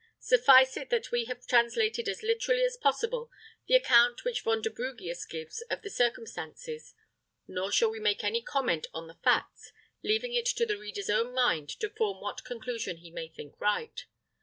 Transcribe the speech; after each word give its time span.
Suffice 0.19 0.77
it 0.77 0.89
that 0.89 1.11
we 1.11 1.25
have 1.25 1.45
translated 1.45 2.09
as 2.09 2.23
literally 2.23 2.63
as 2.63 2.75
possible 2.75 3.29
the 3.67 3.75
account 3.75 4.23
which 4.23 4.41
Vonderbrugius 4.43 5.27
gives 5.29 5.61
of 5.69 5.83
the 5.83 5.91
circumstances; 5.91 6.95
nor 7.47 7.71
shall 7.71 7.91
we 7.91 7.99
make 7.99 8.23
any 8.23 8.41
comment 8.41 8.87
on 8.95 9.05
the 9.05 9.19
facts, 9.23 9.71
leaving 10.03 10.33
it 10.33 10.47
to 10.47 10.65
the 10.65 10.79
reader's 10.79 11.11
own 11.11 11.35
mind 11.35 11.69
to 11.69 11.87
form 11.87 12.19
what 12.19 12.43
conclusion 12.43 12.97
he 12.97 13.11
may 13.11 13.27
think 13.27 13.61
right. 13.61 14.05